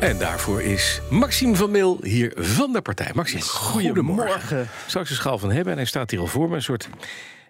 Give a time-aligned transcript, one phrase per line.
[0.00, 3.10] En daarvoor is Maxime van Meel hier van de partij.
[3.14, 4.24] Maxime, goedemorgen.
[4.24, 4.68] Goedemorgen.
[4.86, 6.54] Straks een schaal van hebben en hij staat hier al voor me.
[6.54, 6.88] Een soort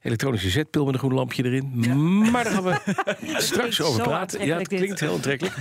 [0.02, 1.72] elektronische zetpil met een groen lampje erin.
[2.30, 2.80] Maar daar gaan we
[3.36, 4.46] straks over praten.
[4.46, 5.56] Ja, het klinkt heel aantrekkelijk.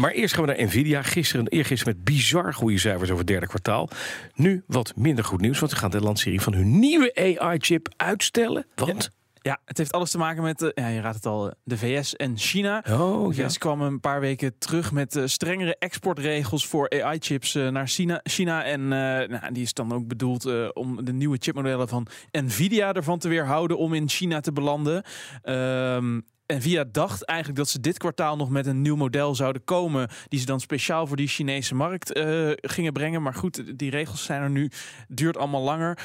[0.00, 1.02] Maar eerst gaan we naar Nvidia.
[1.02, 3.88] Gisteren, eergisteren met bizar goede cijfers over het derde kwartaal.
[4.34, 8.66] Nu wat minder goed nieuws, want ze gaan de lancering van hun nieuwe AI-chip uitstellen.
[8.74, 9.02] Want...
[9.02, 11.78] Ja, het heeft alles te maken met, eh, ja, je raadt het al, eh, de
[11.78, 12.84] VS en China.
[12.90, 13.48] Oh, De ja.
[13.48, 18.20] VS kwam een paar weken terug met eh, strengere exportregels voor AI-chips naar China.
[18.22, 18.64] China.
[18.64, 23.28] En nou, die is dan ook bedoeld om de nieuwe chipmodellen van Nvidia ervan te
[23.28, 25.02] weerhouden om in China te belanden.
[25.42, 30.08] Ehm Nvidia dacht eigenlijk dat ze dit kwartaal nog met een nieuw model zouden komen.
[30.28, 32.20] Die ze dan speciaal voor die Chinese markt
[32.60, 33.22] gingen brengen.
[33.22, 34.70] Maar goed, die regels zijn er nu.
[35.08, 35.98] Duurt allemaal langer.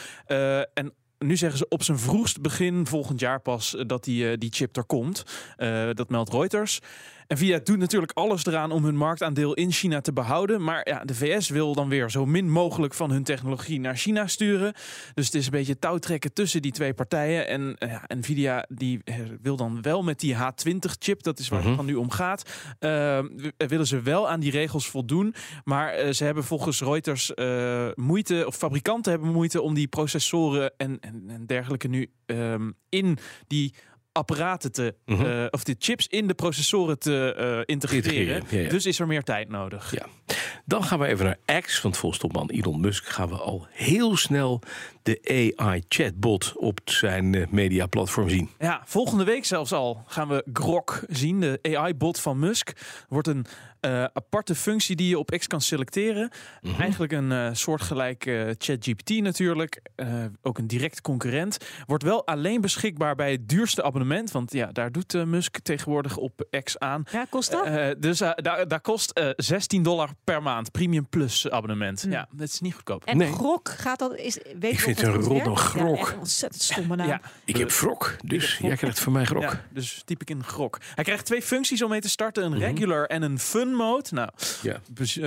[0.73, 4.37] En nu zeggen ze op zijn vroegst begin volgend jaar pas eh, dat die, eh,
[4.37, 5.23] die chip er komt.
[5.55, 6.79] Eh, dat meldt Reuters.
[7.27, 10.63] Nvidia doet natuurlijk alles eraan om hun marktaandeel in China te behouden.
[10.63, 14.27] Maar ja, de VS wil dan weer zo min mogelijk van hun technologie naar China
[14.27, 14.73] sturen.
[15.13, 17.47] Dus het is een beetje touwtrekken tussen die twee partijen.
[17.47, 21.59] En eh, ja, Nvidia die eh, wil dan wel met die H20-chip, dat is waar
[21.59, 21.67] Mhm.
[21.67, 25.33] het van nu om gaat, w- willen ze wel aan die regels voldoen.
[25.63, 27.31] Maar ze hebben volgens Reuters
[27.95, 33.17] moeite, of fabrikanten hebben moeite om die processoren en, en, en dergelijke nu ehm, in
[33.47, 33.73] die
[34.17, 35.25] apparaten te, Mhm.
[35.25, 38.05] eh, of de chips in de processoren te eh, integreren.
[38.35, 38.69] Integreren, ja, ja.
[38.69, 39.91] Dus is er meer tijd nodig.
[39.91, 40.05] Ja.
[40.65, 44.17] Dan gaan we even naar X, want volgens topman Elon Musk gaan we al heel
[44.17, 44.61] snel
[45.03, 45.19] de
[45.57, 48.49] AI-chatbot op zijn eh, mediaplatform zien.
[48.59, 52.71] Ja, volgende week zelfs al gaan we Grok zien, de AI-bot van Musk.
[53.09, 53.45] Wordt een
[54.13, 56.31] aparte functie die je op X kan selecteren.
[56.61, 56.81] Mhm.
[56.81, 59.81] Eigenlijk een eh, soortgelijk eh, ChatGPT natuurlijk.
[60.41, 61.57] Ook een direct concurrent.
[61.85, 64.06] Wordt wel alleen beschikbaar bij het duurste abonnement.
[64.31, 67.03] Want ja, daar doet eh, Musk tegenwoordig op X aan.
[67.11, 67.65] Ja, kost dat?
[67.65, 70.71] Eh, dus eh, daar, daar kost eh 16 dollar per maand.
[70.71, 72.01] Premium Plus abonnement.
[72.01, 72.11] Hm.
[72.11, 73.03] Ja, dat is niet goedkoop.
[73.05, 73.31] en nee.
[73.31, 74.15] grok gaat dat?
[74.15, 75.95] Is, weet je vind dat een rot grok.
[75.95, 77.07] Ja, echt een ontzettend stomme naam.
[77.07, 79.41] Ja, Ik heb Frok, dus jij krijgt van mij Grok.
[79.41, 80.77] Ja, dus typ ik in grok.
[80.95, 82.59] Hij krijgt twee functies om mee te starten: een Mhm.
[82.59, 84.09] regular en een fun mode.
[84.11, 84.29] Nou,
[84.61, 84.79] Ja.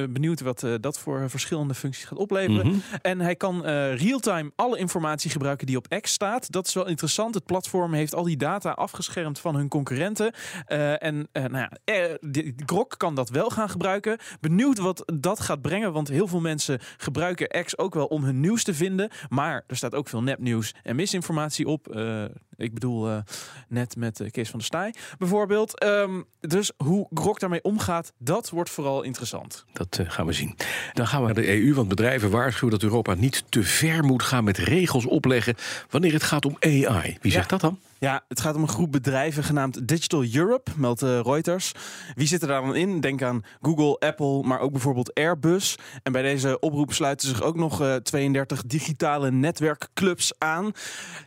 [0.09, 2.67] benieuwd wat dat voor verschillende functies gaat opleveren.
[2.67, 2.77] Mhm.
[3.03, 6.53] En hij kan eh real-time alle informatie gebruiken die op X staat.
[6.53, 7.35] Dat is wel interessant.
[7.35, 10.33] Het platform heeft al die data afgeschermd van hun concurrenten.
[10.67, 14.19] Eh, en eh, nou ja, eh, Grok kan dat wel gaan gebruiken.
[14.41, 15.93] Benieuwd wat dat gaat brengen.
[15.93, 19.11] Want heel veel mensen gebruiken X ook wel om hun nieuws te vinden.
[19.29, 21.89] Maar er staat ook veel nepnieuws en misinformatie op.
[22.61, 23.17] Ik bedoel, eh,
[23.69, 25.79] net met eh, Kees van der Staaij bijvoorbeeld.
[25.79, 29.65] Ehm, dus hoe Grok daarmee omgaat, dat wordt vooral interessant.
[29.73, 30.57] Dat eh, gaan we zien.
[30.93, 34.23] Dan gaan we naar de EU, want bedrijven waarschuwen dat Europa niet te ver moet
[34.23, 35.55] gaan met regels opleggen
[35.91, 37.19] wanneer het gaat om AI.
[37.21, 37.79] Wie zegt dat dan?
[37.99, 41.73] Ja, het gaat om een groep bedrijven genaamd Digital Europe, meldt Reuters.
[42.15, 43.01] Wie zit er daar dan in?
[43.01, 45.79] Denk aan Google, Apple, maar ook bijvoorbeeld Airbus.
[46.03, 50.73] En bij deze oproep sluiten zich ook nog eh, 32 digitale netwerkclubs aan.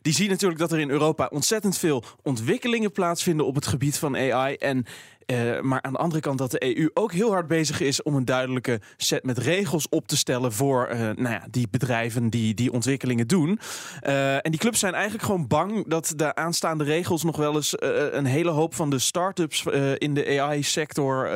[0.01, 4.15] Die zien natuurlijk dat er in Europa ontzettend veel ontwikkelingen plaatsvinden op het gebied van
[4.17, 4.55] AI.
[4.55, 4.85] En
[5.25, 8.15] eh, maar aan de andere kant dat de EU ook heel hard bezig is om
[8.15, 12.53] een duidelijke set met regels op te stellen voor eh, nou ja, die bedrijven die
[12.53, 13.59] die ontwikkelingen doen.
[13.99, 17.75] Eh, en die clubs zijn eigenlijk gewoon bang dat de aanstaande regels nog wel eens
[18.11, 19.63] een hele hoop van de start-ups
[19.97, 21.29] in de AI-sector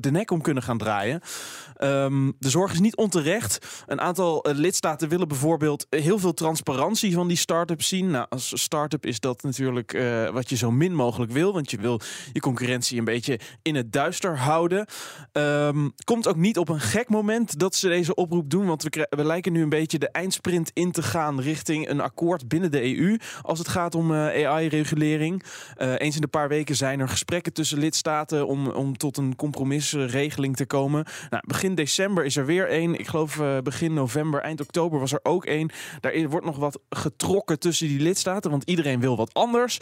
[0.00, 1.20] de nek om kunnen gaan draaien.
[1.74, 3.84] Ehm, de zorg is niet onterecht.
[3.86, 8.10] Een aantal lidstaten willen bijvoorbeeld heel veel transparantie van die start-ups zien.
[8.10, 9.98] Nou, als start-up is dat natuurlijk
[10.32, 12.00] wat je zo min mogelijk wil, want je wil
[12.32, 14.86] je concurrentie een beetje in het duister houden.
[15.32, 19.24] Ehm, komt ook niet op een gek moment dat ze deze oproep doen, want we,
[19.24, 23.18] lijken nu een beetje de eindsprint in te gaan richting een akkoord binnen de EU
[23.42, 25.44] als het gaat om eh, AI-regulering.
[25.74, 29.36] Eh, eens in de paar weken zijn er gesprekken tussen lidstaten om, om tot een
[29.36, 31.04] compromisregeling te komen.
[31.30, 32.98] Nou, begin december is er weer één.
[32.98, 35.70] Ik geloof eh, begin november, eind oktober was er ook één.
[36.00, 39.78] Daar wordt nog wat getrokken tussen die lidstaten, want iedereen wil wat anders.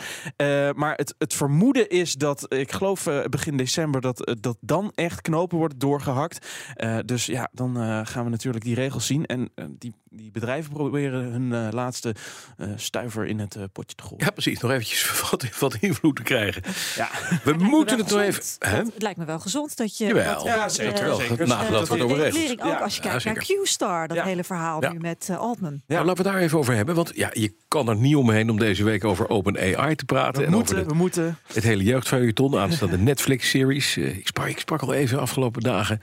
[0.74, 4.92] Maar het, het vermoeden is dat, ik geloof begin begin december dat, eh, dat dan
[4.94, 6.46] echt knopen worden doorgehakt.
[6.74, 9.26] Eh, dus ja, dan eh, gaan we natuurlijk die regels zien.
[9.26, 12.14] En die, die bedrijven proberen hun eh, laatste
[12.56, 14.24] eh, stuiver in het potje te gooien.
[14.24, 14.60] Ja, precies.
[14.60, 16.62] Nog eventjes wat, wat invloed te krijgen.
[16.96, 17.08] Ja.
[17.44, 18.42] We moeten het wel nog even...
[18.58, 18.76] Hè?
[18.82, 20.06] Dat- Het lijkt me wel gezond dat je.
[20.06, 20.44] Jawel.
[20.46, 21.46] Ja, zeker, zeker.
[21.46, 22.34] Nagedacht wordt over regels.
[22.34, 22.78] regulering ook Ja.
[22.78, 23.34] als je Ja, kijkt naar.
[23.62, 24.24] Q-Star, dat Ja.
[24.24, 24.92] hele verhaal Ja.
[24.92, 25.72] nu met Altman.
[25.72, 25.94] Ja.
[25.94, 26.94] Nou, laten we daar even over hebben.
[26.94, 30.40] Want ja, je kan er niet omheen om deze week over OpenAI te praten.
[30.40, 31.38] We en moeten, over de- we moeten.
[31.52, 32.98] het hele jeugdfeuilleton, aanstaande
[33.32, 33.96] Netflix-series.
[33.96, 36.00] Eh, ik, sprak, ik sprak al even afgelopen dagen,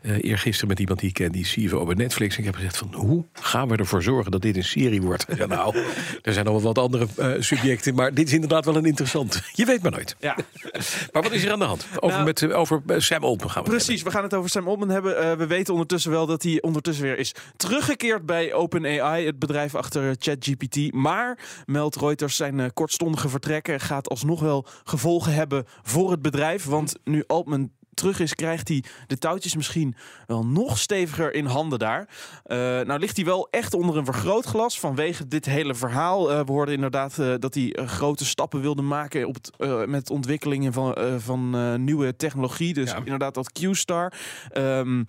[0.00, 2.34] eh eergisteren met iemand die ik ken, die CFO bij Netflix.
[2.34, 5.26] En ik heb gezegd van, hoe gaan we ervoor zorgen dat dit een serie wordt?
[5.36, 5.76] Ja, nou,
[6.22, 9.42] er zijn nog wel wat andere eh, subjecten, maar dit is inderdaad wel een interessant.
[9.52, 10.16] Je weet maar nooit.
[10.18, 10.36] Ja.
[11.12, 11.86] Maar wat is er aan de hand?
[11.94, 14.50] Over, Nou, met, eh, over Sam Altman gaan we het Precies, we gaan het over
[14.50, 15.38] Sam Altman hebben.
[15.38, 20.16] We weten ondertussen wel dat hij ondertussen weer is teruggekeerd bij OpenAI, het bedrijf achter
[20.18, 20.92] ChatGPT.
[20.92, 26.64] Maar, meldt Reuters, zijn kortstondige vertrekken gaat alsnog wel gevolgen hebben voor het bedrijf.
[26.64, 29.94] Want nu Altman terug is, krijgt hij de touwtjes misschien
[30.26, 32.08] wel nog steviger in handen daar.
[32.44, 36.30] Eh, nou ligt hij wel echt onder een vergrootglas vanwege dit hele verhaal.
[36.32, 40.72] Eh, we hoorden inderdaad eh, dat hij grote stappen wilde maken op het, met ontwikkelingen
[40.72, 42.74] van, van nieuwe technologie.
[42.74, 42.96] Dus Ja.
[42.96, 44.12] inderdaad dat Q-Star.
[44.52, 45.04] ehm,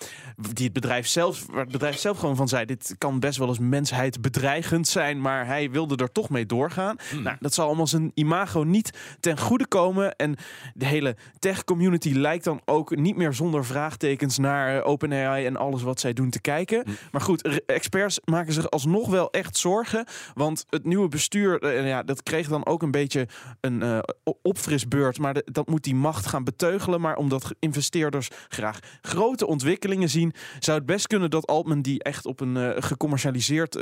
[0.54, 3.48] die het bedrijf zelf, waar het bedrijf zelf gewoon van zei: dit kan best wel
[3.48, 6.96] eens mensheid bedreigend zijn, maar hij wilde er toch mee doorgaan.
[7.24, 10.16] Nou, dat zal allemaal zijn imago niet ten goede komen.
[10.16, 10.36] En
[10.74, 15.82] de hele tech-community lijkt dan ook niet meer zonder vraagtekens naar eh, OpenAI en alles
[15.82, 16.84] wat zij doen te kijken.
[17.12, 20.06] Maar goed, experts maken zich alsnog wel echt zorgen.
[20.34, 23.28] Want het nieuwe bestuur, eh, ja, dat kreeg dan ook een beetje
[23.62, 24.00] een eh,
[24.42, 25.20] opfrisbeurt.
[25.20, 27.02] Maar de- dat moet die macht gaan beteugelen.
[27.02, 32.26] Maar omdat investeerders graag grote ontwikkelingen zien, zou het best kunnen dat Altman die echt
[32.26, 33.74] op een eh, gecommercialiseerd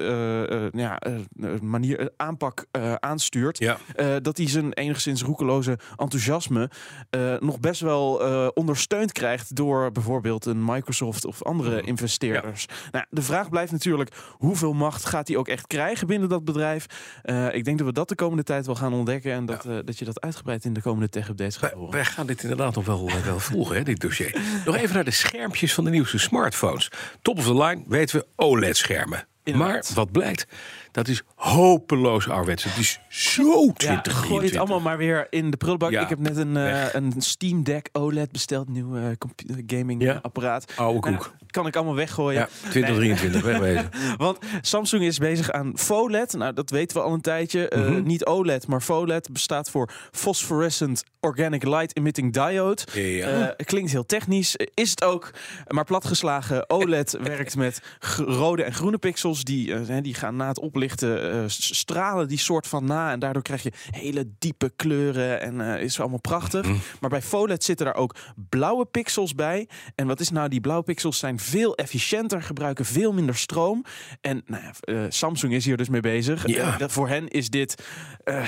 [0.71, 0.99] ja,
[1.61, 2.65] manier, aanpak
[2.99, 3.57] aanstuurt.
[3.57, 3.77] Ja.
[4.19, 6.69] Dat hij zijn enigszins roekeloze enthousiasme
[7.39, 12.65] nog best wel eh, ondersteund krijgt door bijvoorbeeld een Microsoft of andere investeerders.
[12.91, 16.85] Nou, de vraag blijft natuurlijk hoeveel macht gaat hij ook echt krijgen binnen dat bedrijf.
[17.23, 19.77] Eh, ik denk dat we dat de komende tijd wel gaan ontdekken en dat, eh,
[19.85, 21.91] dat je dat uitgebreid in de komende tech-updates gaat horen.
[21.91, 24.41] wij gaan dit inderdaad nog wel, eh, wel volgen, hè, dit dossier.
[24.65, 26.91] Nog even naar de schermpjes van de nieuwste smartphones.
[27.21, 29.27] Top of the line weten we OLED-schermen.
[29.55, 30.47] Maar wat blijkt,
[30.97, 32.63] dat is hopeloos ouderwets.
[32.63, 34.49] Het is zo Ja, gooi 2023.
[34.51, 35.91] dit allemaal maar weer in de prullenbak.
[35.91, 40.19] Ja, Ik heb net een, eh, een Steam Deck OLED besteld, nieuw compu- gaming Ja.
[40.21, 40.73] apparaat.
[40.75, 41.33] Oude Nou, koek.
[41.47, 42.39] kan ik allemaal weggooien.
[42.39, 43.89] Ja, 2023, wegwezen.
[44.17, 46.33] Want Samsung is bezig aan FOLED.
[46.33, 47.71] Nou, dat weten we al een tijdje.
[47.75, 48.03] Mhm.
[48.03, 52.81] niet OLED, maar FOLED bestaat voor Phosphorescent Organic Light Emitting Diode.
[52.93, 53.53] Ja.
[53.57, 55.31] Klinkt heel technisch, is het ook.
[55.67, 57.81] Maar platgeslagen, OLED werkt met
[58.17, 59.43] rode en groene pixels.
[59.43, 63.11] Die, die gaan na het oplichten eh, stralen die soort van na.
[63.11, 66.65] En daardoor krijg je hele diepe kleuren en eh, is allemaal prachtig.
[66.65, 66.77] Mhm.
[66.99, 68.15] Maar bij FOLED zitten daar ook
[68.49, 69.67] blauwe pixels bij.
[69.95, 73.85] En wat is nou, die blauwe pixels zijn veel efficiënter, gebruiken veel minder stroom.
[74.21, 76.45] En nou ja, eh, Samsung is hier dus mee bezig.
[76.79, 77.83] Voor hen is dit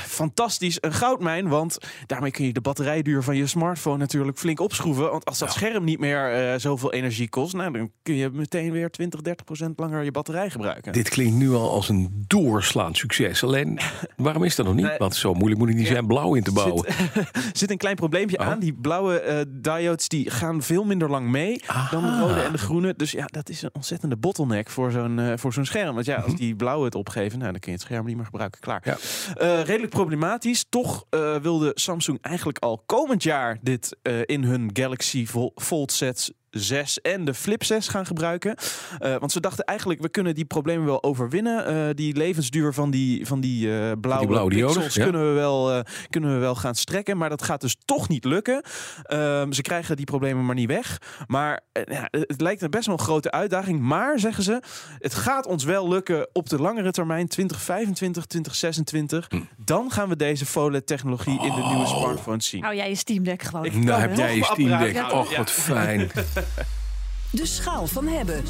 [0.06, 1.48] fantastisch een goudmijn.
[1.48, 5.12] Want daarmee kun je de batterijduur van je smartphone natuurlijk flink opschroeven.
[5.12, 8.90] Want als dat scherm niet meer zoveel energie kost, nou, dan kun je meteen weer
[8.90, 10.94] 20, 30 procent langer je batterij gebruiken.
[10.94, 13.44] Dit klinkt nu al als een doorslaand succes.
[13.44, 13.80] Alleen,
[14.18, 14.86] waarom is dat nog niet?
[14.86, 14.98] Nee.
[14.98, 16.86] Want zo moeilijk moet het niet zijn blauw in te bouwen.
[16.88, 18.48] Er zit een klein probleempje Oh.
[18.48, 18.60] aan.
[18.60, 21.62] Die blauwe eh, diodes die gaan veel minder lang mee
[21.92, 22.22] dan de Aha.
[22.22, 22.94] rode en de groene.
[22.98, 25.94] Dus ja, dat is een ontzettende bottleneck voor zo'n eh, voor zo'n scherm.
[25.94, 28.26] Want ja, als die blauwe het opgeven, nou, dan kun je het scherm niet meer
[28.26, 28.60] gebruiken.
[28.60, 28.82] Klaar.
[28.84, 28.98] Ja.
[29.36, 30.66] Eh, redelijk problematisch.
[30.70, 31.06] Toch
[31.42, 37.34] wilde Samsung eigenlijk al komend jaar dit in hun Galaxy Fold sets 6 en de
[37.34, 38.56] Flip 6 gaan gebruiken.
[39.00, 41.66] Eh, want ze dachten eigenlijk, we kunnen die problemen wel overwinnen.
[41.66, 45.04] Eh, die levensduur van die, van die eh, blauwe, blauwe diodes, pixels ja.
[45.04, 45.80] kunnen, we wel, eh,
[46.10, 47.18] kunnen we wel gaan strekken.
[47.18, 48.62] Maar dat gaat dus toch niet lukken.
[49.04, 50.98] Ehm, ze krijgen die problemen maar niet weg.
[51.28, 53.80] Maar eh, ja, het lijkt een best wel een grote uitdaging.
[53.80, 54.62] Maar, zeggen ze,
[55.00, 59.26] het gaat ons wel lukken op de langere termijn, 2025, 2026.
[59.30, 59.40] Hm.
[59.58, 62.64] Dan gaan we deze FOLED-technologie in de nieuwe smartphones zien.
[62.64, 63.66] Hou jij je Steam Deck gewoon.
[63.66, 65.12] Ik- Nou heb jij je Steam Deck.
[65.12, 65.38] Och, Ja.
[65.38, 66.10] wat fijn.
[67.32, 68.44] De schaal van hebben.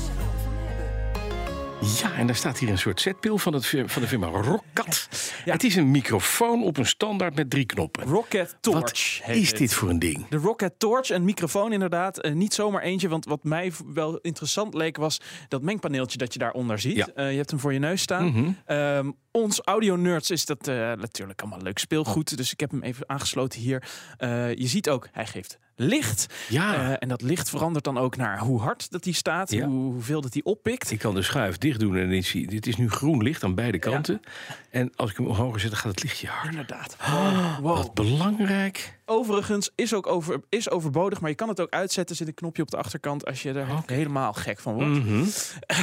[2.01, 5.09] Ja, en daar staat hier een soort zetpil van, het, van de firma Roccat.
[5.45, 5.53] Ja.
[5.53, 8.03] Het is een microfoon op een standaard met drie knoppen.
[8.03, 8.79] Rocket Torch.
[8.79, 9.57] Wat heet is het.
[9.57, 10.27] dit voor een ding?
[10.29, 12.19] De Rocket Torch, een microfoon inderdaad.
[12.19, 16.39] Eh, niet zomaar eentje, want wat mij wel interessant leek was dat mengpaneeltje dat je
[16.39, 16.95] daaronder ziet.
[16.95, 17.07] Ja.
[17.15, 18.25] Eh, je hebt hem voor je neus staan.
[18.25, 18.51] Mhm.
[18.65, 22.37] Ehm, ons audio-nerds is dat eh, natuurlijk allemaal leuk speelgoed.
[22.37, 23.83] Dus ik heb hem even aangesloten hier.
[24.17, 26.25] Eh, je ziet ook, hij geeft licht.
[26.49, 29.51] Ja, Eh, en dat licht verandert dan ook naar hoe hard dat hij staat.
[29.51, 29.65] Ja.
[29.65, 30.91] Hoe, hoeveel dat hij oppikt.
[30.91, 33.55] ik kan de schuif dicht doen en ik zie, dit is nu groen licht aan
[33.55, 34.21] beide kanten.
[34.69, 36.49] En als ik hem hoger zet, dan gaat het lichtje harder.
[36.51, 36.95] Inderdaad.
[37.09, 37.59] Wow.
[37.59, 37.75] wow.
[37.77, 38.97] Wat belangrijk.
[39.05, 42.15] overigens is ook over, is overbodig, maar je kan het ook uitzetten.
[42.15, 44.89] Zit een knopje op de achterkant als je er helemaal gek van wordt.
[44.89, 45.23] Mhm.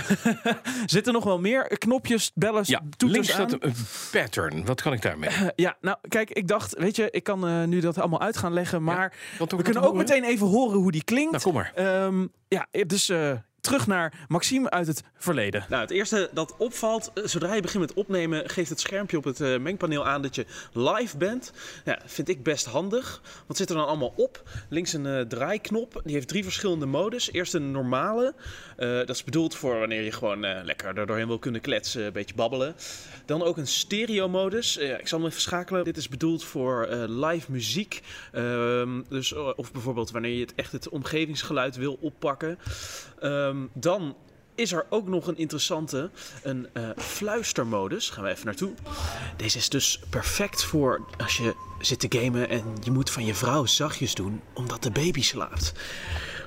[0.86, 3.48] Zitten nog wel meer knopjes, bellen, Ja, toeters aan?
[3.48, 3.74] staat een
[4.12, 4.64] pattern.
[4.64, 5.30] Wat kan ik daarmee?
[5.56, 8.52] Ja, nou kijk, ik dacht, weet je, ik kan eh, nu dat allemaal uit gaan
[8.52, 11.30] leggen, maar Wat we kunnen ook meteen even horen hoe die klinkt.
[11.30, 11.72] Nou, kom maar.
[11.74, 13.32] Ehm, ja, dus eh,
[13.66, 15.66] terug naar Maxime uit het verleden.
[15.68, 19.24] Nou, het eerste dat opvalt, eh, zodra je begint met opnemen, geeft het schermpje op
[19.24, 21.52] het eh, mengpaneel aan dat je live bent.
[21.84, 23.20] Ja, vind ik best handig.
[23.46, 24.42] Wat zit er dan allemaal op?
[24.68, 27.32] Links een eh, draaiknop, die heeft drie verschillende modus.
[27.32, 28.34] Eerst een normale,
[28.76, 32.34] dat is bedoeld voor wanneer je gewoon lekker er doorheen wil kunnen kletsen, een beetje
[32.34, 32.74] babbelen.
[33.24, 34.76] Dan ook een stereo modus.
[34.76, 35.84] Ik zal hem even schakelen.
[35.84, 38.02] Dit is bedoeld voor live muziek.
[38.32, 42.58] Ehm, dus, of bijvoorbeeld wanneer je het echt het omgevingsgeluid wil oppakken.
[43.56, 44.16] Ehm, dan
[44.54, 46.10] is er ook nog een interessante,
[46.42, 48.10] een eh, fluistermodus.
[48.10, 48.74] Gaan we even naartoe.
[49.36, 53.34] Deze is dus perfect voor als je zit te gamen en je moet van je
[53.34, 55.72] vrouw zachtjes doen omdat de baby slaapt.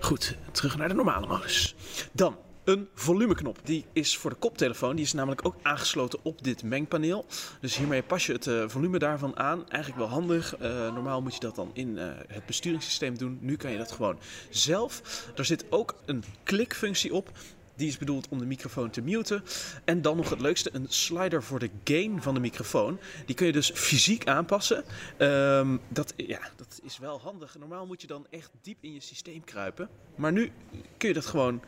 [0.01, 1.75] Goed, terug naar de normale modus.
[2.11, 2.37] Dan
[2.69, 3.59] een volumeknop.
[3.63, 4.95] Die is voor de koptelefoon.
[4.95, 7.25] Die is namelijk ook aangesloten op dit mengpaneel.
[7.61, 9.69] Dus hiermee pas je het eh, volume daarvan aan.
[9.69, 10.57] Eigenlijk wel handig.
[10.57, 13.37] Eh, normaal moet je dat dan in eh, het besturingssysteem doen.
[13.41, 15.01] Nu kan je dat gewoon zelf.
[15.35, 17.31] Er zit ook een klikfunctie op.
[17.75, 19.43] Die is bedoeld om de microfoon te muten.
[19.85, 22.99] En dan nog het leukste, een slider voor de gain van de microfoon.
[23.25, 24.83] Die kun je dus fysiek aanpassen.
[25.17, 27.57] Ehm, dat, ja, dat is wel handig.
[27.59, 29.89] Normaal moet je dan echt diep in je systeem kruipen.
[30.15, 30.51] Maar nu
[30.97, 31.61] kun je dat gewoon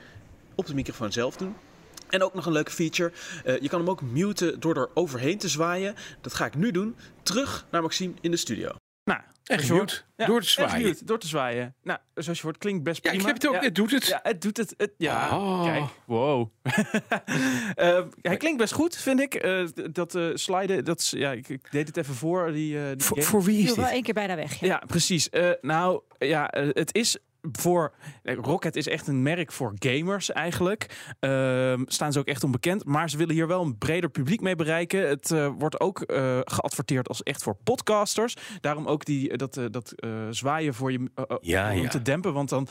[0.55, 1.55] op de microfoon zelf doen.
[2.09, 3.11] En ook nog een leuke feature.
[3.45, 5.95] eh, je kan hem ook muten door er overheen te zwaaien.
[6.21, 6.95] Dat ga ik nu doen.
[7.23, 8.69] Terug naar Maxime in de studio.
[9.03, 10.81] Nou, Echt mute, door te zwaaien.
[10.87, 11.75] mute, door te zwaaien.
[11.83, 13.23] Nou, zoals je hoort, klinkt best Ja, prima.
[13.27, 13.53] ik heb het ook.
[13.53, 13.67] Ja.
[13.67, 14.05] Het doet het.
[14.07, 14.73] Ja, het doet het.
[14.77, 15.63] het ja, Oh.
[15.63, 15.83] kijk.
[16.05, 16.49] Wow.
[17.75, 19.33] Eh, hij klinkt best goed, vind ik.
[19.35, 22.51] Eh, dat eh sliden, dat ja, ik, ik deed het even voor.
[22.51, 23.29] Die, eh, die Voor, game.
[23.29, 23.93] voor wie Ik is viel wel dit?
[23.93, 24.59] één keer bijna weg.
[24.59, 24.67] Ja.
[24.67, 25.29] Ja, precies.
[25.29, 27.17] Eh, nou, ja, het is
[27.51, 27.93] voor
[28.23, 31.13] eh, Rocket is echt een merk voor gamers eigenlijk.
[31.19, 34.55] Ehm, staan ze ook echt onbekend, maar ze willen hier wel een breder publiek mee
[34.55, 35.07] bereiken.
[35.07, 38.35] Het eh, wordt ook eh, geadverteerd als echt voor podcasters.
[38.59, 39.93] Daarom ook die, dat, dat
[40.29, 41.09] zwaaien voor je
[41.41, 41.89] Ja, om ja.
[41.89, 42.67] te dempen, want dan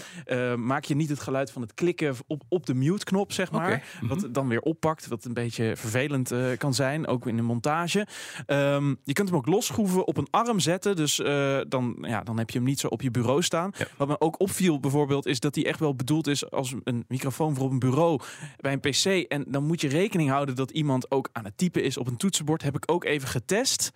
[0.56, 3.84] maak je niet het geluid van het klikken op, op de mute-knop, zeg maar.
[4.00, 4.06] Mhm.
[4.06, 8.06] Wat dan weer oppakt, wat een beetje vervelend kan zijn, ook in de montage.
[8.46, 10.96] Ehm, je kunt hem ook losschroeven, op een arm zetten.
[10.96, 11.16] Dus
[11.68, 13.72] dan, ja, dan heb je hem niet zo op je bureau staan.
[13.78, 13.86] Ja.
[13.96, 17.54] Wat me ook opviel bijvoorbeeld, is dat hij echt wel bedoeld is als een microfoon
[17.54, 18.20] voor op een bureau
[18.56, 19.04] bij een PC.
[19.28, 22.16] En dan moet je rekening houden dat iemand ook aan het typen is op een
[22.16, 22.62] toetsenbord.
[22.62, 23.92] Heb ik ook even getest.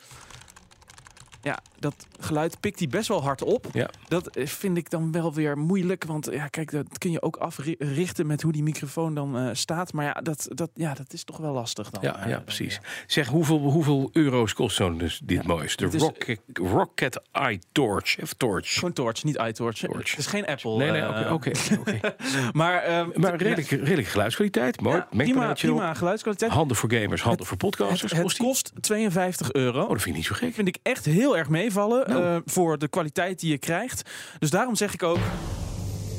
[1.44, 3.66] Ja, dat geluid pikt hij best wel hard op.
[3.72, 3.90] Ja.
[4.08, 6.04] Dat eh, vind ik dan wel weer moeilijk.
[6.04, 9.92] Want ja, kijk, dat kun je ook africhten met hoe die microfoon dan eh, staat.
[9.92, 12.02] Maar ja dat, dat, ja, dat is toch wel lastig dan.
[12.02, 12.74] Ja, eh, ja, dan, precies.
[12.74, 12.80] ja.
[13.06, 15.76] Zeg, hoeveel, hoeveel euro's kost zo'n dus dit moois?
[15.76, 18.22] De is- Rocket, Eye Torch.
[18.22, 18.74] Of Torch.
[18.74, 19.78] Gewoon Torch, niet iTorch.
[19.78, 20.10] Torch.
[20.10, 20.76] Het is geen Apple.
[20.76, 21.78] Nee, nee, eh, oké, oké.
[21.78, 22.00] oké.
[22.52, 24.80] Maar, Maar redelijk, redelijk geluidskwaliteit.
[24.80, 25.04] Mooi.
[25.10, 26.50] prima, prima geluidskwaliteit.
[26.52, 28.12] Handen voor gamers, handen voor podcasters.
[28.12, 28.46] het kost die?
[28.46, 29.82] kost 52 euro.
[29.82, 30.54] Oh, dat vind ik niet zo gek.
[30.54, 32.22] vind ik echt heel erg meevallen Nou.
[32.24, 34.10] eh, voor de kwaliteit die je krijgt.
[34.38, 35.18] Dus daarom zeg ik ook,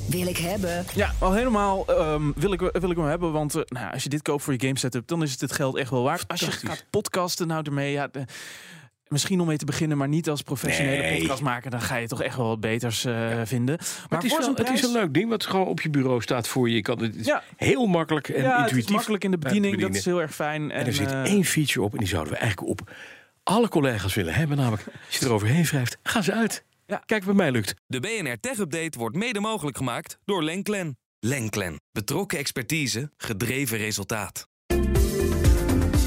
[0.09, 0.85] Wil ik hebben.
[0.95, 3.31] ja, al helemaal ehm, wil, ik, wil ik hem hebben.
[3.31, 5.51] Want eh, nou, als je dit koopt voor je game setup, dan is het het
[5.51, 6.27] geld echt wel waard.
[6.27, 8.23] Als je gaat podcasten nou ermee, ja, de-
[9.07, 11.17] misschien om mee te beginnen, maar niet als professionele Nee.
[11.19, 11.71] podcastmaker.
[11.71, 13.75] Dan ga je toch echt wel wat beters eh, vinden.
[13.79, 15.67] Maar, Maar het is, voor wel, zo'n het is prijs- een leuk ding wat gewoon
[15.67, 16.75] op je bureau staat voor je.
[16.75, 17.43] je kan, het is Ja.
[17.57, 18.89] heel makkelijk en ja, het intuïtief.
[18.89, 19.81] is makkelijk in de bediening.
[19.81, 20.71] Dat is heel erg fijn.
[20.71, 22.91] En er zit één feature op en die zouden we eigenlijk op
[23.45, 24.57] alle collega's willen hebben.
[24.57, 26.63] Namelijk, als je eroverheen wrijft, gaan ze uit.
[26.85, 27.03] Ja.
[27.05, 27.73] Kijk, bij mij lukt.
[27.87, 30.97] De BNR Tech Update wordt mede mogelijk gemaakt door Lenklen.
[31.19, 31.81] Lenklen.
[31.91, 34.47] Betrokken expertise, gedreven resultaat.